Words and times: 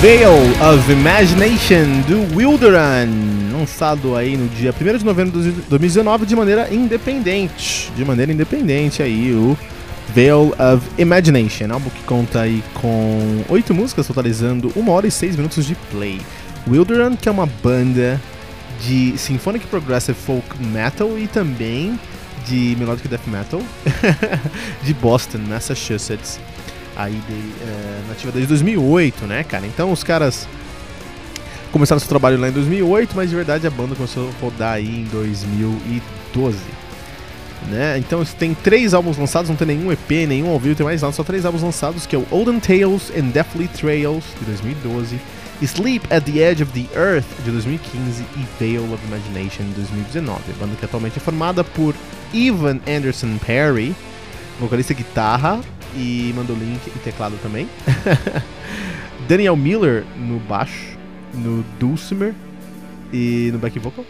Veil 0.00 0.30
of 0.62 0.90
Imagination 0.90 2.00
do 2.08 2.34
Wilderan, 2.34 3.06
lançado 3.52 4.16
aí 4.16 4.34
no 4.34 4.48
dia 4.48 4.72
1 4.72 4.96
de 4.96 5.04
novembro 5.04 5.42
de 5.42 5.50
2019 5.50 6.24
de 6.24 6.34
maneira 6.34 6.72
independente. 6.72 7.92
De 7.94 8.02
maneira 8.02 8.32
independente 8.32 9.02
aí 9.02 9.34
o 9.34 9.58
Veil 10.14 10.54
of 10.58 10.88
Imagination, 10.96 11.70
álbum 11.70 11.90
que 11.90 12.02
conta 12.04 12.40
aí 12.40 12.64
com 12.80 13.44
oito 13.50 13.74
músicas, 13.74 14.06
totalizando 14.06 14.72
1 14.74 14.88
hora 14.88 15.06
e 15.06 15.10
6 15.10 15.36
minutos 15.36 15.66
de 15.66 15.74
play. 15.90 16.18
Wilderan, 16.66 17.14
que 17.14 17.28
é 17.28 17.32
uma 17.32 17.46
banda 17.62 18.18
de 18.80 19.18
symphonic 19.18 19.66
progressive 19.66 20.16
folk 20.18 20.48
metal 20.64 21.18
e 21.18 21.26
também 21.26 22.00
de 22.46 22.74
melodic 22.78 23.06
death 23.06 23.26
metal 23.26 23.60
de 24.82 24.94
Boston, 24.94 25.40
Massachusetts 25.46 26.40
aí 27.04 27.20
de, 27.28 27.64
é, 27.64 28.02
nativa 28.08 28.32
desde 28.32 28.48
2008, 28.48 29.26
né, 29.26 29.44
cara? 29.44 29.66
Então 29.66 29.92
os 29.92 30.02
caras 30.02 30.46
começaram 31.72 31.98
seu 32.00 32.08
trabalho 32.08 32.38
lá 32.38 32.48
em 32.48 32.52
2008, 32.52 33.12
mas 33.14 33.30
de 33.30 33.36
verdade 33.36 33.66
a 33.66 33.70
banda 33.70 33.94
começou 33.94 34.28
a 34.28 34.32
rodar 34.40 34.74
aí 34.74 35.00
em 35.00 35.04
2012. 35.04 36.58
Né? 37.68 37.98
Então 37.98 38.24
tem 38.24 38.54
três 38.54 38.94
álbuns 38.94 39.18
lançados, 39.18 39.50
não 39.50 39.56
tem 39.56 39.66
nenhum 39.66 39.92
EP, 39.92 40.10
nenhum 40.26 40.50
ao 40.50 40.58
vivo, 40.58 40.74
tem 40.74 40.84
mais 40.84 41.02
nada, 41.02 41.12
só 41.12 41.22
três 41.22 41.44
álbuns 41.44 41.62
lançados, 41.62 42.06
que 42.06 42.16
é 42.16 42.18
o 42.18 42.26
Olden 42.30 42.58
Tales 42.58 43.12
and 43.16 43.28
Deathly 43.28 43.68
Trails, 43.68 44.24
de 44.38 44.46
2012, 44.46 45.20
Sleep 45.62 46.06
at 46.10 46.24
the 46.24 46.38
Edge 46.38 46.62
of 46.62 46.72
the 46.72 46.86
Earth, 46.98 47.26
de 47.44 47.50
2015, 47.50 48.22
e 48.22 48.46
Veil 48.58 48.82
of 48.92 48.98
Imagination, 49.06 49.64
de 49.64 49.74
2019. 49.74 50.40
A 50.48 50.58
banda 50.58 50.74
que 50.74 50.84
atualmente 50.86 51.18
é 51.18 51.20
formada 51.20 51.62
por 51.62 51.94
Ivan 52.32 52.80
Anderson 52.88 53.36
Perry, 53.44 53.94
vocalista 54.58 54.94
guitarra, 54.94 55.60
e 55.96 56.32
mandolim 56.34 56.78
e 56.86 56.98
teclado 57.00 57.36
também. 57.42 57.68
Daniel 59.28 59.56
Miller 59.56 60.04
no 60.16 60.38
baixo, 60.40 60.96
no 61.34 61.62
dulcimer 61.78 62.34
e 63.12 63.50
no 63.52 63.58
back 63.58 63.78
vocal. 63.78 64.04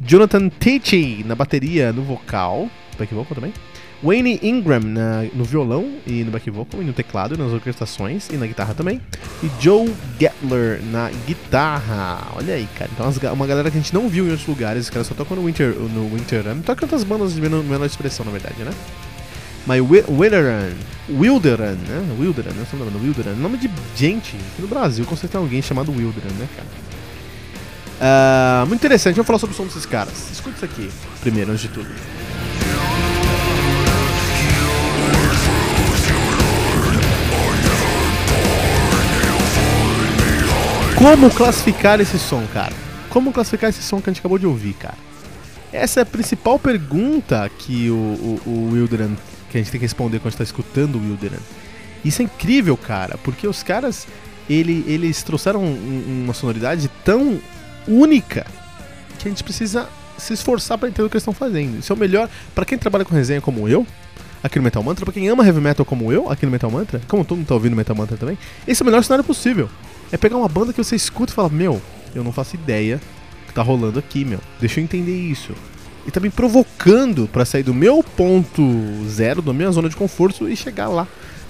Jonathan 0.00 0.48
Tichy 0.48 1.24
na 1.24 1.34
bateria, 1.34 1.92
no 1.92 2.02
vocal, 2.02 2.68
back 2.98 3.14
vocal 3.14 3.34
também. 3.34 3.52
Wayne 4.02 4.40
Ingram 4.42 4.80
na, 4.80 5.24
no 5.34 5.44
violão 5.44 5.98
e 6.06 6.24
no 6.24 6.30
back 6.30 6.48
vocal 6.50 6.80
e 6.80 6.84
no 6.84 6.92
teclado, 6.92 7.36
nas 7.36 7.52
orquestrações 7.52 8.28
e 8.30 8.36
na 8.36 8.46
guitarra 8.46 8.72
também. 8.72 8.98
E 9.42 9.50
Joe 9.60 9.92
Gettler 10.18 10.80
na 10.90 11.10
guitarra. 11.26 12.28
Olha 12.34 12.54
aí, 12.54 12.66
cara. 12.78 12.90
Então 12.92 13.32
uma 13.32 13.46
galera 13.46 13.70
que 13.70 13.76
a 13.76 13.80
gente 13.80 13.92
não 13.92 14.08
viu 14.08 14.26
em 14.26 14.30
outros 14.30 14.48
lugares, 14.48 14.84
os 14.84 14.90
caras 14.90 15.06
só 15.06 15.14
tocam 15.14 15.36
no 15.36 15.44
Winter, 15.44 15.74
no 15.74 16.08
Winter 16.16 16.46
Run. 16.46 16.62
Toca 16.62 16.84
outras 16.84 17.04
bandas 17.04 17.34
de 17.34 17.40
menor, 17.42 17.62
menor 17.62 17.84
expressão, 17.84 18.24
na 18.24 18.32
verdade, 18.32 18.62
né? 18.62 18.72
Mas 19.66 19.80
Wilderan, 19.80 20.72
Wilderan, 21.08 21.74
né? 21.74 22.16
Wilderan, 22.18 22.52
né? 22.52 22.64
Falando 22.70 23.00
Wilderan. 23.02 23.34
Nome 23.34 23.58
de 23.58 23.70
gente. 23.94 24.36
Aqui 24.36 24.62
no 24.62 24.68
Brasil, 24.68 25.04
com 25.04 25.14
certeza 25.14 25.32
tem 25.32 25.40
alguém 25.40 25.62
chamado 25.62 25.90
Wilderan, 25.90 26.32
né, 26.38 26.48
cara? 26.56 26.68
Uh, 28.00 28.66
muito 28.66 28.80
interessante, 28.80 29.16
vamos 29.16 29.26
falar 29.26 29.38
sobre 29.38 29.54
o 29.54 29.56
som 29.56 29.64
desses 29.64 29.84
caras. 29.84 30.30
Escuta 30.32 30.56
isso 30.56 30.64
aqui, 30.64 30.90
primeiro, 31.20 31.50
antes 31.50 31.62
de 31.62 31.68
tudo. 31.68 31.88
Como 40.96 41.30
classificar 41.30 42.00
esse 42.00 42.18
som, 42.18 42.46
cara? 42.52 42.72
Como 43.10 43.32
classificar 43.32 43.68
esse 43.68 43.82
som 43.82 44.00
que 44.00 44.08
a 44.08 44.12
gente 44.12 44.20
acabou 44.20 44.38
de 44.38 44.46
ouvir, 44.46 44.74
cara? 44.74 44.96
Essa 45.72 46.00
é 46.00 46.02
a 46.02 46.06
principal 46.06 46.58
pergunta 46.58 47.50
que 47.58 47.90
o, 47.90 47.94
o, 47.94 48.42
o 48.46 48.70
Wilderan 48.72 49.10
que 49.50 49.58
a 49.58 49.60
gente 49.60 49.70
tem 49.70 49.80
que 49.80 49.84
responder 49.84 50.20
quando 50.20 50.32
está 50.32 50.44
escutando 50.44 50.96
o 50.96 50.98
Wilderan. 51.00 51.38
Isso 52.04 52.22
é 52.22 52.24
incrível, 52.24 52.76
cara, 52.76 53.18
porque 53.18 53.46
os 53.46 53.62
caras 53.62 54.06
ele, 54.48 54.84
eles 54.86 55.22
trouxeram 55.22 55.62
um, 55.62 56.22
uma 56.24 56.34
sonoridade 56.34 56.90
tão 57.04 57.38
única 57.86 58.46
que 59.18 59.28
a 59.28 59.30
gente 59.30 59.44
precisa 59.44 59.88
se 60.16 60.32
esforçar 60.32 60.78
para 60.78 60.88
entender 60.88 61.06
o 61.06 61.10
que 61.10 61.16
eles 61.16 61.22
estão 61.22 61.34
fazendo. 61.34 61.78
Isso 61.78 61.92
é 61.92 61.96
o 61.96 61.98
melhor 61.98 62.28
para 62.54 62.64
quem 62.64 62.78
trabalha 62.78 63.04
com 63.04 63.14
resenha 63.14 63.40
como 63.40 63.68
eu, 63.68 63.86
aqui 64.42 64.58
no 64.58 64.62
Metal 64.62 64.82
Mantra, 64.82 65.04
para 65.04 65.12
quem 65.12 65.28
ama 65.28 65.44
heavy 65.44 65.60
metal 65.60 65.84
como 65.84 66.12
eu, 66.12 66.30
aqui 66.30 66.46
no 66.46 66.52
Metal 66.52 66.70
Mantra, 66.70 67.00
como 67.06 67.24
todo 67.24 67.38
mundo 67.38 67.46
tá 67.46 67.54
ouvindo 67.54 67.76
Metal 67.76 67.94
Mantra 67.94 68.16
também. 68.16 68.38
Esse 68.66 68.82
é 68.82 68.84
o 68.84 68.86
melhor 68.86 69.02
cenário 69.02 69.24
possível. 69.24 69.68
É 70.12 70.16
pegar 70.16 70.36
uma 70.36 70.48
banda 70.48 70.72
que 70.72 70.82
você 70.82 70.96
escuta 70.96 71.32
e 71.32 71.34
fala: 71.34 71.48
"Meu, 71.48 71.80
eu 72.14 72.24
não 72.24 72.32
faço 72.32 72.56
ideia 72.56 73.00
que 73.46 73.52
tá 73.52 73.62
rolando 73.62 73.98
aqui, 73.98 74.24
meu. 74.24 74.40
Deixa 74.58 74.80
eu 74.80 74.84
entender 74.84 75.14
isso 75.14 75.54
e 76.18 76.20
me 76.20 76.30
provocando 76.30 77.28
para 77.28 77.44
sair 77.44 77.62
do 77.62 77.74
meu 77.74 78.02
ponto 78.02 78.62
zero, 79.08 79.40
da 79.40 79.52
minha 79.52 79.70
zona 79.70 79.88
de 79.88 79.96
conforto 79.96 80.48
e 80.48 80.56
chegar 80.56 80.88
lá 80.88 81.06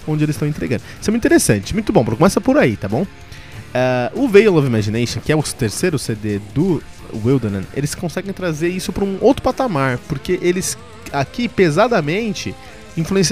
onde 0.06 0.24
eles 0.24 0.36
estão 0.36 0.48
entregando. 0.48 0.82
Isso 1.00 1.08
é 1.08 1.12
muito 1.12 1.22
interessante, 1.22 1.74
muito 1.74 1.92
bom. 1.92 2.04
Começa 2.04 2.40
por 2.40 2.56
aí, 2.56 2.76
tá 2.76 2.88
bom? 2.88 3.02
Uh, 3.02 4.24
o 4.24 4.28
Veil 4.28 4.54
of 4.56 4.66
Imagination, 4.66 5.20
que 5.20 5.30
é 5.30 5.36
o 5.36 5.42
terceiro 5.42 5.98
CD 5.98 6.40
do 6.54 6.82
Wilderness, 7.24 7.66
eles 7.74 7.94
conseguem 7.94 8.32
trazer 8.32 8.68
isso 8.68 8.92
para 8.92 9.04
um 9.04 9.18
outro 9.20 9.42
patamar, 9.42 9.98
porque 10.08 10.38
eles 10.42 10.76
aqui 11.12 11.48
pesadamente 11.48 12.54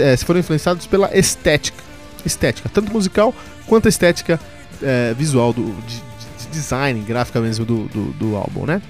é, 0.01 0.17
foram 0.17 0.41
influenciados 0.41 0.87
pela 0.87 1.17
estética, 1.17 1.83
estética, 2.25 2.69
tanto 2.69 2.93
musical 2.93 3.35
quanto 3.67 3.87
a 3.87 3.89
estética 3.89 4.41
é, 4.83 5.15
visual 5.15 5.53
do 5.53 5.65
de, 5.87 5.97
de 5.97 6.49
design, 6.53 7.01
gráfica 7.03 7.41
mesmo 7.41 7.65
do, 7.65 7.85
do, 7.89 8.13
do 8.13 8.37
álbum, 8.37 8.65
né? 8.65 8.81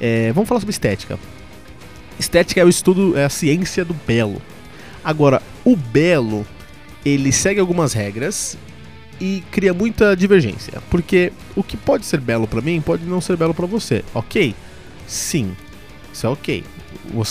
É, 0.00 0.32
vamos 0.32 0.48
falar 0.48 0.60
sobre 0.60 0.72
estética. 0.72 1.18
Estética 2.22 2.60
é 2.60 2.64
o 2.64 2.68
estudo, 2.68 3.18
é 3.18 3.24
a 3.24 3.28
ciência 3.28 3.84
do 3.84 3.94
belo. 3.94 4.40
Agora, 5.02 5.42
o 5.64 5.74
belo, 5.74 6.46
ele 7.04 7.32
segue 7.32 7.58
algumas 7.58 7.92
regras 7.92 8.56
e 9.20 9.42
cria 9.50 9.74
muita 9.74 10.16
divergência, 10.16 10.80
porque 10.88 11.32
o 11.56 11.64
que 11.64 11.76
pode 11.76 12.06
ser 12.06 12.20
belo 12.20 12.46
para 12.46 12.60
mim 12.60 12.80
pode 12.80 13.04
não 13.04 13.20
ser 13.20 13.36
belo 13.36 13.52
para 13.52 13.66
você, 13.66 14.04
ok? 14.14 14.54
Sim, 15.04 15.56
isso 16.12 16.24
é 16.24 16.30
ok. 16.30 16.64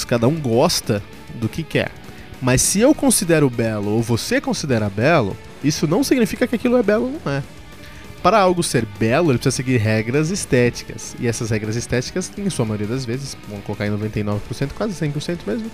Cada 0.05 0.27
um 0.27 0.35
gosta 0.35 1.01
do 1.35 1.47
que 1.47 1.63
quer. 1.63 1.91
Mas 2.41 2.61
se 2.61 2.81
eu 2.81 2.93
considero 2.93 3.49
belo 3.49 3.91
ou 3.91 4.01
você 4.01 4.41
considera 4.41 4.89
belo, 4.89 5.37
isso 5.63 5.87
não 5.87 6.03
significa 6.03 6.45
que 6.45 6.55
aquilo 6.55 6.75
é 6.75 6.83
belo 6.83 7.05
ou 7.05 7.21
não 7.23 7.31
é 7.31 7.41
para 8.21 8.39
algo 8.39 8.61
ser 8.61 8.85
belo, 8.99 9.31
ele 9.31 9.37
precisa 9.37 9.55
seguir 9.55 9.77
regras 9.77 10.29
estéticas. 10.29 11.15
E 11.19 11.27
essas 11.27 11.49
regras 11.49 11.75
estéticas, 11.75 12.31
em 12.37 12.49
sua 12.49 12.65
maioria 12.65 12.87
das 12.87 13.05
vezes, 13.05 13.35
vamos 13.47 13.65
colocar 13.65 13.87
em 13.87 13.91
99%, 13.91 14.69
quase 14.75 14.93
100% 14.93 15.39
mesmo, 15.45 15.71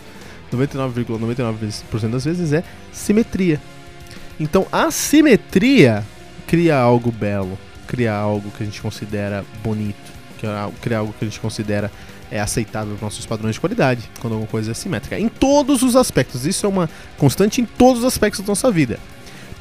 99,99% 0.52 1.84
,99 1.92 2.10
das 2.10 2.26
vezes 2.26 2.54
é 2.54 2.64
simetria. 2.92 3.60
Então 4.40 4.66
a 4.72 4.92
simetria 4.92 6.06
cria 6.48 6.78
algo 6.78 7.12
belo, 7.12 7.58
cria 7.86 8.14
algo 8.14 8.50
que 8.52 8.64
a 8.64 8.66
gente 8.66 8.82
considera 8.82 9.44
bonito, 9.64 10.12
cria 10.82 11.00
algo 11.00 11.14
que 11.14 11.26
a 11.26 11.28
gente 11.28 11.40
considera 11.40 11.92
é 12.30 12.40
aceitável 12.40 12.92
nos 12.92 13.02
nossos 13.02 13.26
padrões 13.26 13.56
de 13.56 13.60
qualidade, 13.62 14.10
quando 14.20 14.34
alguma 14.34 14.50
coisa 14.50 14.72
é 14.72 14.74
simétrica. 14.74 15.18
Em 15.18 15.30
todos 15.30 15.82
os 15.82 15.96
aspectos, 15.96 16.46
isso 16.46 16.66
é 16.66 16.70
uma 16.70 16.90
constante 17.18 17.62
em 17.62 17.66
todos 17.66 18.00
os 18.00 18.06
aspectos 18.06 18.42
da 18.42 18.48
nossa 18.48 18.70
vida. 18.70 19.00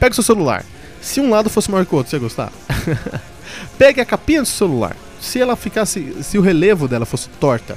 Pega 0.00 0.10
o 0.10 0.14
seu 0.14 0.24
celular, 0.24 0.64
se 1.00 1.20
um 1.20 1.30
lado 1.30 1.48
fosse 1.48 1.70
maior 1.70 1.86
que 1.86 1.94
o 1.94 1.98
outro, 1.98 2.10
você 2.10 2.16
ia 2.16 2.20
gostar? 2.20 2.52
Pegue 3.78 4.00
a 4.00 4.04
capinha 4.04 4.42
do 4.42 4.46
celular. 4.46 4.96
Se 5.20 5.40
ela 5.40 5.56
ficasse. 5.56 6.22
Se 6.22 6.38
o 6.38 6.40
relevo 6.40 6.86
dela 6.86 7.06
fosse 7.06 7.28
torta, 7.40 7.76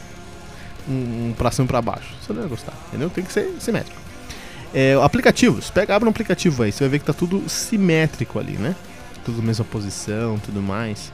um, 0.88 1.30
um 1.30 1.34
pra 1.38 1.52
cima 1.52 1.66
e 1.66 1.68
pra 1.68 1.82
baixo, 1.82 2.14
você 2.22 2.34
não 2.34 2.42
ia 2.42 2.48
gostar. 2.48 2.74
Entendeu? 2.88 3.10
Tem 3.10 3.24
que 3.24 3.32
ser 3.32 3.54
simétrico. 3.60 4.00
É, 4.74 4.94
aplicativos. 5.02 5.70
Pega, 5.70 5.96
abre 5.96 6.08
um 6.08 6.12
aplicativo 6.12 6.64
aí. 6.64 6.72
Você 6.72 6.84
vai 6.84 6.90
ver 6.90 7.00
que 7.00 7.06
tá 7.06 7.14
tudo 7.14 7.48
simétrico 7.50 8.40
ali, 8.40 8.54
né? 8.54 8.76
Tudo 9.26 9.42
mesma 9.42 9.66
posição, 9.66 10.38
tudo 10.40 10.62
mais. 10.62 11.12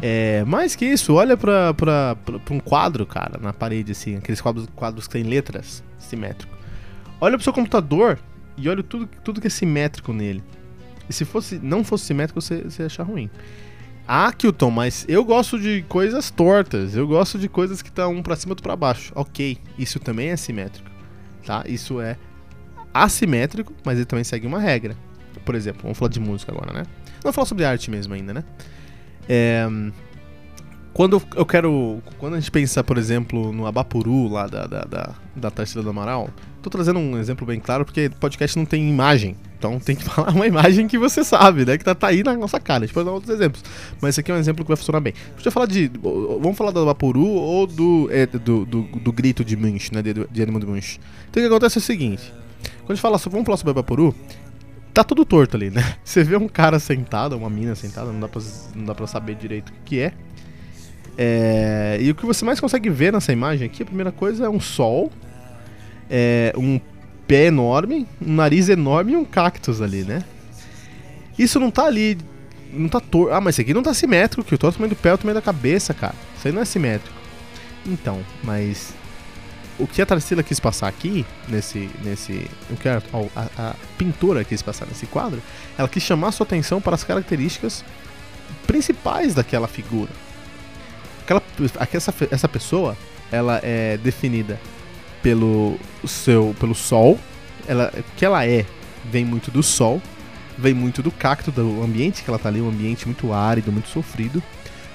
É, 0.00 0.44
mais 0.44 0.76
que 0.76 0.84
isso, 0.84 1.14
olha 1.14 1.36
pra, 1.36 1.74
pra, 1.74 2.16
pra, 2.16 2.38
pra, 2.38 2.54
um 2.54 2.60
quadro, 2.60 3.04
cara, 3.04 3.38
na 3.40 3.52
parede, 3.52 3.92
assim, 3.92 4.16
aqueles 4.16 4.40
quadros, 4.40 4.68
quadros 4.76 5.08
que 5.08 5.12
tem 5.12 5.24
letras 5.24 5.82
simétrico. 5.98 6.56
Olha 7.20 7.36
pro 7.36 7.42
seu 7.42 7.52
computador 7.52 8.18
e 8.56 8.68
olha 8.68 8.82
tudo, 8.82 9.08
tudo 9.24 9.40
que 9.40 9.48
é 9.48 9.50
simétrico 9.50 10.12
nele. 10.12 10.42
E 11.08 11.12
se 11.12 11.24
fosse 11.24 11.58
não 11.62 11.82
fosse 11.82 12.04
simétrico, 12.04 12.40
você, 12.40 12.62
você 12.62 12.82
ia 12.82 12.86
achar 12.86 13.02
ruim. 13.02 13.30
Ah, 14.06 14.32
Kilton, 14.32 14.70
mas 14.70 15.04
eu 15.08 15.24
gosto 15.24 15.58
de 15.58 15.84
coisas 15.88 16.30
tortas. 16.30 16.96
Eu 16.96 17.06
gosto 17.06 17.38
de 17.38 17.48
coisas 17.48 17.82
que 17.82 17.88
estão 17.88 18.14
um 18.14 18.22
pra 18.22 18.36
cima 18.36 18.50
e 18.50 18.52
outro 18.52 18.62
pra 18.62 18.74
baixo. 18.74 19.12
Ok, 19.14 19.58
isso 19.78 20.00
também 20.00 20.30
é 20.30 20.36
simétrico. 20.36 20.88
Tá? 21.44 21.62
Isso 21.66 22.00
é 22.00 22.16
assimétrico, 22.92 23.72
mas 23.84 23.96
ele 23.96 24.06
também 24.06 24.24
segue 24.24 24.46
uma 24.46 24.58
regra. 24.58 24.96
Por 25.44 25.54
exemplo, 25.54 25.82
vamos 25.82 25.98
falar 25.98 26.10
de 26.10 26.20
música 26.20 26.52
agora, 26.52 26.72
né? 26.72 26.84
Vamos 27.22 27.34
falar 27.34 27.46
sobre 27.46 27.64
arte 27.64 27.90
mesmo 27.90 28.14
ainda, 28.14 28.32
né? 28.32 28.44
É, 29.28 29.68
quando 30.98 31.22
eu 31.36 31.46
quero. 31.46 32.02
Quando 32.18 32.34
a 32.34 32.40
gente 32.40 32.50
pensa, 32.50 32.82
por 32.82 32.98
exemplo, 32.98 33.52
no 33.52 33.66
Abapuru 33.66 34.26
lá 34.28 34.46
da, 34.46 34.66
da, 34.66 34.80
da, 34.80 35.14
da 35.36 35.50
Tarsila 35.50 35.84
do 35.84 35.90
Amaral, 35.90 36.30
tô 36.62 36.68
trazendo 36.68 36.98
um 36.98 37.18
exemplo 37.18 37.46
bem 37.46 37.60
claro 37.60 37.84
porque 37.84 38.10
podcast 38.18 38.58
não 38.58 38.64
tem 38.66 38.88
imagem. 38.88 39.36
Então 39.58 39.78
tem 39.80 39.96
que 39.96 40.04
falar 40.08 40.30
uma 40.30 40.46
imagem 40.46 40.86
que 40.86 40.96
você 40.96 41.24
sabe, 41.24 41.64
né? 41.64 41.76
Que 41.76 41.84
tá, 41.84 41.94
tá 41.94 42.06
aí 42.06 42.22
na 42.22 42.34
nossa 42.34 42.60
cara. 42.60 42.84
A 42.84 42.86
gente 42.86 42.94
pode 42.94 43.06
dar 43.06 43.12
outros 43.12 43.34
exemplos. 43.34 43.62
Mas 44.00 44.10
esse 44.10 44.20
aqui 44.20 44.30
é 44.30 44.34
um 44.34 44.38
exemplo 44.38 44.64
que 44.64 44.68
vai 44.68 44.76
funcionar 44.76 45.00
bem. 45.00 45.12
Deixa 45.34 45.48
eu 45.48 45.52
falar 45.52 45.66
de. 45.66 45.90
Vamos 46.40 46.56
falar 46.56 46.70
do 46.70 46.80
Abapuru 46.80 47.26
ou 47.26 47.66
do, 47.66 48.08
é, 48.10 48.26
do, 48.26 48.64
do, 48.64 48.82
do, 48.82 49.12
grito 49.12 49.44
de 49.44 49.56
Munch, 49.56 49.92
né? 49.92 50.00
De, 50.00 50.14
de 50.14 50.42
Edmund 50.42 50.64
Munch. 50.64 51.00
Então 51.28 51.42
o 51.42 51.46
que 51.46 51.52
acontece 51.52 51.78
é 51.78 51.80
o 51.80 51.82
seguinte. 51.82 52.32
Quando 52.80 52.92
a 52.92 52.94
gente 52.94 53.02
fala. 53.02 53.18
Vamos 53.18 53.44
falar 53.44 53.56
sobre 53.56 53.72
Abapuru 53.72 54.14
tá 54.94 55.04
tudo 55.04 55.24
torto 55.24 55.56
ali, 55.56 55.70
né? 55.70 55.94
Você 56.02 56.24
vê 56.24 56.36
um 56.36 56.48
cara 56.48 56.78
sentado, 56.78 57.36
uma 57.36 57.50
mina 57.50 57.74
sentada, 57.74 58.10
não 58.10 58.20
dá 58.20 58.28
pra, 58.28 58.42
não 58.74 58.84
dá 58.84 58.94
pra 58.94 59.06
saber 59.06 59.36
direito 59.36 59.70
o 59.70 59.84
que 59.84 60.00
é. 60.00 60.12
é. 61.16 61.98
E 62.00 62.10
o 62.10 62.14
que 62.14 62.26
você 62.26 62.44
mais 62.44 62.58
consegue 62.58 62.90
ver 62.90 63.12
nessa 63.12 63.32
imagem 63.32 63.66
aqui, 63.66 63.82
a 63.82 63.86
primeira 63.86 64.10
coisa 64.10 64.46
é 64.46 64.48
um 64.48 64.58
sol, 64.58 65.12
é, 66.10 66.52
um 66.56 66.80
pé 67.28 67.44
enorme, 67.46 68.06
um 68.20 68.34
nariz 68.34 68.70
enorme 68.70 69.12
e 69.12 69.16
um 69.16 69.24
cactus 69.24 69.82
ali, 69.82 70.02
né? 70.02 70.24
Isso 71.38 71.60
não 71.60 71.70
tá 71.70 71.84
ali. 71.84 72.18
Não 72.72 72.88
tá 72.88 72.98
torto. 72.98 73.32
Ah, 73.32 73.40
mas 73.40 73.54
isso 73.54 73.60
aqui 73.60 73.74
não 73.74 73.82
tá 73.82 73.94
simétrico, 73.94 74.42
que 74.42 74.54
o 74.54 74.58
torto 74.58 74.78
tamanho 74.78 74.94
do 74.94 74.96
pé 74.96 75.12
o 75.12 75.18
tamanho 75.18 75.34
da 75.34 75.42
cabeça, 75.42 75.94
cara. 75.94 76.14
Isso 76.36 76.48
aí 76.48 76.52
não 76.52 76.62
é 76.62 76.64
simétrico. 76.64 77.16
Então, 77.86 78.20
mas 78.42 78.92
o 79.78 79.86
que 79.86 80.02
a 80.02 80.06
Tarsila 80.06 80.42
quis 80.42 80.58
passar 80.58 80.88
aqui, 80.88 81.24
nesse. 81.48 81.88
nesse 82.02 82.50
o 82.70 82.76
que 82.76 82.88
a, 82.88 83.00
a, 83.36 83.70
a, 83.70 83.74
pintora 83.96 84.42
quis 84.42 84.60
passar 84.62 84.86
nesse 84.86 85.06
quadro, 85.06 85.40
ela 85.76 85.88
quis 85.88 86.02
chamar 86.02 86.32
sua 86.32 86.44
atenção 86.44 86.80
para 86.80 86.94
as 86.94 87.04
características 87.04 87.84
principais 88.66 89.34
daquela 89.34 89.68
figura. 89.68 90.10
Aquela, 91.22 91.42
essa, 91.92 92.14
essa 92.30 92.48
pessoa, 92.48 92.96
ela 93.30 93.60
é 93.62 93.98
definida 93.98 94.58
pelo 95.22 95.78
seu 96.06 96.54
pelo 96.58 96.74
sol, 96.74 97.18
ela, 97.66 97.92
o 97.96 98.16
que 98.16 98.24
ela 98.24 98.46
é 98.46 98.64
vem 99.04 99.24
muito 99.24 99.50
do 99.50 99.62
sol, 99.62 100.00
vem 100.56 100.74
muito 100.74 101.02
do 101.02 101.10
cacto, 101.10 101.50
do 101.50 101.82
ambiente 101.82 102.22
que 102.22 102.30
ela 102.30 102.38
tá 102.38 102.48
ali, 102.48 102.60
um 102.60 102.68
ambiente 102.68 103.06
muito 103.06 103.32
árido, 103.32 103.72
muito 103.72 103.88
sofrido, 103.88 104.42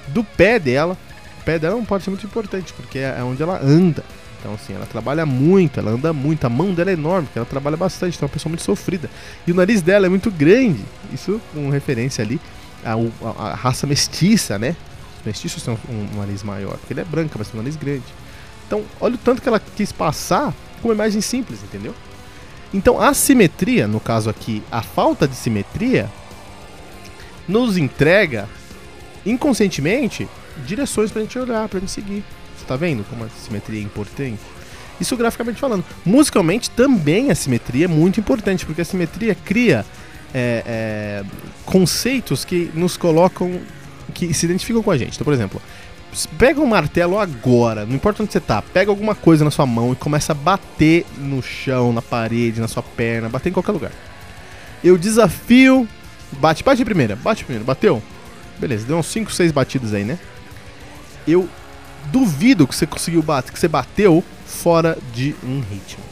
do 0.08 0.22
pé 0.22 0.58
dela. 0.58 0.96
O 1.40 1.44
pé 1.44 1.58
dela 1.58 1.74
é 1.74 1.78
um 1.78 1.84
parte 1.84 2.08
muito 2.08 2.24
importante, 2.26 2.72
porque 2.72 2.98
é 2.98 3.22
onde 3.22 3.42
ela 3.42 3.60
anda. 3.62 4.04
Então, 4.44 4.54
assim, 4.54 4.74
ela 4.74 4.84
trabalha 4.84 5.24
muito, 5.24 5.80
ela 5.80 5.90
anda 5.90 6.12
muito, 6.12 6.44
a 6.44 6.50
mão 6.50 6.74
dela 6.74 6.90
é 6.90 6.92
enorme, 6.92 7.26
porque 7.26 7.38
ela 7.38 7.46
trabalha 7.46 7.78
bastante, 7.78 8.16
então 8.16 8.26
é 8.26 8.28
uma 8.28 8.32
pessoa 8.32 8.50
muito 8.50 8.62
sofrida. 8.62 9.08
E 9.46 9.52
o 9.52 9.54
nariz 9.54 9.80
dela 9.80 10.04
é 10.04 10.08
muito 10.08 10.30
grande, 10.30 10.84
isso 11.12 11.40
com 11.54 11.70
referência 11.70 12.22
ali 12.22 12.38
à 12.84 13.54
raça 13.54 13.86
mestiça, 13.86 14.58
né? 14.58 14.76
Os 15.18 15.24
mestiços 15.24 15.62
têm 15.62 15.74
um, 15.88 15.94
um, 15.94 16.18
nariz 16.18 16.42
maior, 16.42 16.76
porque 16.76 16.92
ele 16.92 17.00
é 17.00 17.04
branca, 17.04 17.36
mas 17.38 17.48
tem 17.48 17.58
um 17.58 17.62
nariz 17.62 17.76
grande. 17.76 18.04
Então, 18.74 18.84
olha 19.00 19.14
o 19.14 19.18
tanto 19.18 19.40
que 19.40 19.48
ela 19.48 19.60
quis 19.60 19.92
passar 19.92 20.52
com 20.82 20.88
uma 20.88 20.94
imagem 20.94 21.20
simples, 21.20 21.62
entendeu? 21.62 21.94
Então, 22.72 23.00
a 23.00 23.14
simetria, 23.14 23.86
no 23.86 24.00
caso 24.00 24.28
aqui, 24.28 24.64
a 24.68 24.82
falta 24.82 25.28
de 25.28 25.36
simetria, 25.36 26.10
nos 27.46 27.76
entrega 27.76 28.48
inconscientemente 29.24 30.28
direções 30.66 31.12
pra 31.12 31.22
gente 31.22 31.38
olhar, 31.38 31.68
pra 31.68 31.78
gente 31.78 31.92
seguir. 31.92 32.24
Você 32.56 32.64
tá 32.66 32.74
vendo 32.74 33.08
como 33.08 33.24
a 33.24 33.28
simetria 33.28 33.78
é 33.78 33.84
importante? 33.84 34.40
Isso 35.00 35.16
graficamente 35.16 35.60
falando. 35.60 35.84
Musicalmente 36.04 36.68
também 36.70 37.30
a 37.30 37.34
simetria 37.36 37.84
é 37.84 37.88
muito 37.88 38.18
importante, 38.18 38.66
porque 38.66 38.80
a 38.80 38.84
simetria 38.84 39.36
cria 39.36 39.86
é, 40.34 40.64
é, 40.66 41.24
conceitos 41.64 42.44
que 42.44 42.72
nos 42.74 42.96
colocam, 42.96 43.60
que 44.12 44.34
se 44.34 44.46
identificam 44.46 44.82
com 44.82 44.90
a 44.90 44.98
gente. 44.98 45.14
Então, 45.14 45.24
por 45.24 45.32
exemplo, 45.32 45.62
pega 46.38 46.60
um 46.60 46.66
martelo 46.66 47.18
agora, 47.18 47.84
não 47.84 47.94
importa 47.94 48.22
onde 48.22 48.32
você 48.32 48.40
tá, 48.40 48.62
pega 48.62 48.90
alguma 48.90 49.14
coisa 49.14 49.44
na 49.44 49.50
sua 49.50 49.66
mão 49.66 49.92
e 49.92 49.96
começa 49.96 50.32
a 50.32 50.34
bater 50.34 51.04
no 51.18 51.42
chão, 51.42 51.92
na 51.92 52.02
parede, 52.02 52.60
na 52.60 52.68
sua 52.68 52.82
perna, 52.82 53.28
bater 53.28 53.50
em 53.50 53.52
qualquer 53.52 53.72
lugar. 53.72 53.92
Eu 54.82 54.98
desafio. 54.98 55.88
Bate, 56.32 56.64
bate 56.64 56.84
primeira, 56.84 57.14
bate 57.16 57.44
primeiro, 57.44 57.64
bateu? 57.64 58.02
Beleza, 58.58 58.86
deu 58.86 58.96
uns 58.96 59.06
5, 59.06 59.32
6 59.32 59.52
batidas 59.52 59.94
aí, 59.94 60.04
né? 60.04 60.18
Eu 61.26 61.48
duvido 62.10 62.66
que 62.66 62.74
você 62.74 62.86
conseguiu 62.86 63.22
bater, 63.22 63.52
que 63.52 63.58
você 63.58 63.68
bateu 63.68 64.22
fora 64.44 64.98
de 65.14 65.34
um 65.42 65.60
ritmo. 65.60 66.02